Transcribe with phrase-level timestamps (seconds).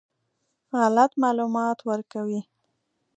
[0.79, 2.39] غلط معلومات ورکوي.